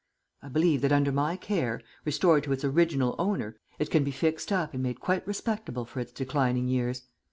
[0.41, 4.51] I believe that under my care, restored to its original owner, it can be fixed
[4.51, 7.03] up and made quite respectable for its declining years.